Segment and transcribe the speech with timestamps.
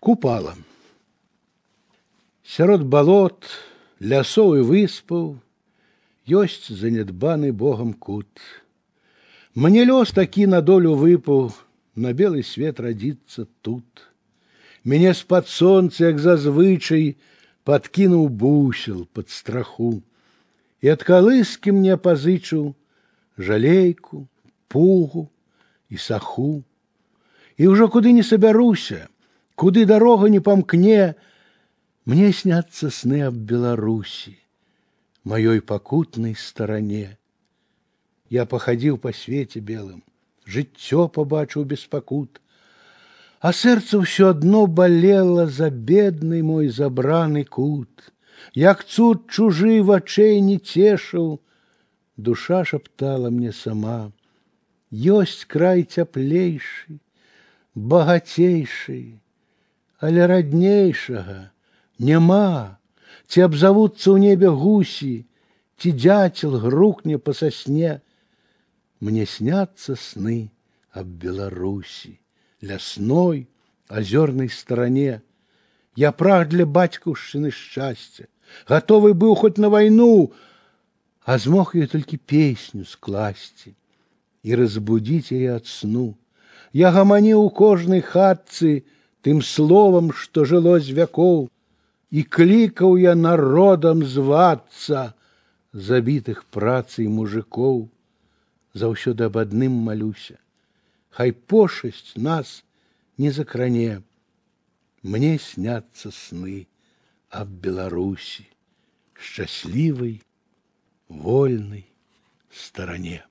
[0.00, 0.56] Купала.
[2.42, 3.44] Сярод балот,
[4.00, 5.26] лясоў і выспаў
[6.26, 8.40] ёсць занядбаны Богом кут.
[9.54, 11.52] Мне лёс такі на долю выпаў,
[11.94, 13.84] на белы свет радзіцца тут.
[14.84, 17.20] Мяне з-пад сонца, як зазвычай,
[17.68, 20.00] падкінуў бусел пад страху.
[20.80, 22.72] І ад калыскі мне пазычыў
[23.36, 24.24] жалейку,
[24.72, 25.28] пугу
[25.92, 26.64] і саху.
[27.60, 29.12] І ўжо куды не сабяруся,
[29.54, 31.16] куды дорога не памкне,
[32.04, 34.38] мне снятся сны об Беларуси,
[35.24, 37.18] моей покутной стороне.
[38.28, 40.02] Я походил по свете белым,
[40.46, 42.40] жыццё побачыў без пакут,
[43.40, 48.12] а сэрца ўсё адно балела за бедны мой забраны кут.
[48.54, 51.40] Як цуд чужы вачэй не цешыў,
[52.16, 54.12] душа шаптала мне сама:
[54.90, 57.00] Ёсць край цяплейшы,
[57.74, 59.20] багацейшы,
[60.00, 61.50] але раднейшага
[61.98, 62.80] няма,
[63.28, 65.26] ці абзавуцца ў небе гусі,
[65.80, 68.00] ці дзяцел грукне па сасне.
[69.00, 70.52] Мне сняцца сны
[70.92, 72.18] аб Беларусі,
[72.60, 73.48] лясной,
[73.88, 75.22] азёрнай старане.
[75.96, 78.28] Я праг для бацькаўшчыны шчасця,
[78.68, 80.32] гатовы быў хоць на вайну,
[81.24, 83.76] а змог я толькі песню скласці
[84.42, 86.16] і разбудзіць яе ад сну.
[86.72, 88.84] Я гаманіў у кожнай хатцы,
[89.24, 91.48] тым словам, што жыло з вякоў,
[92.10, 95.12] і клікаў я народам звацца
[95.72, 97.88] забітых працай мужикоў.
[98.74, 100.38] Заўсёды аб адным малюся.
[101.10, 102.62] Хай пошасць нас
[103.18, 104.02] не закране.
[105.02, 106.66] Мне сняцца сны
[107.30, 108.46] аб Беларусі,
[109.14, 110.20] шчаслівай,
[111.08, 111.86] вольнай
[112.50, 113.24] старане.